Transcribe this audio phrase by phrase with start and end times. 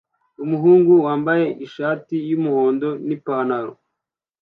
[0.43, 3.73] Umuhungu wambaye ishati yumuhondo nipantaro